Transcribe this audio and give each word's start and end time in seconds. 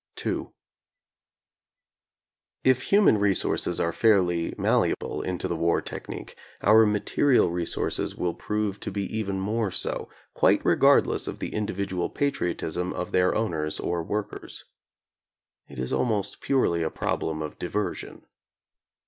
ii 0.25 0.47
If 2.63 2.81
human 2.85 3.19
resources 3.19 3.79
are 3.79 3.93
fairly 3.93 4.51
malleable 4.57 5.21
into 5.21 5.47
the 5.47 5.55
war 5.55 5.79
technique, 5.79 6.35
our 6.61 6.87
material 6.87 7.51
resources 7.51 8.15
will 8.15 8.33
prove 8.33 8.79
to 8.79 8.89
be 8.89 9.03
even 9.15 9.39
more 9.39 9.69
so, 9.69 10.09
quite 10.33 10.65
regardless 10.65 11.27
of 11.27 11.37
the 11.37 11.49
indi 11.49 11.75
vidual 11.75 12.11
patriotism 12.11 12.93
of 12.93 13.11
their 13.11 13.35
owners 13.35 13.79
or 13.79 14.01
workers. 14.01 14.65
It 15.67 15.77
is 15.77 15.93
almost 15.93 16.41
purely 16.41 16.81
a 16.81 16.89
problem 16.89 17.43
of 17.43 17.59
diversion. 17.59 18.25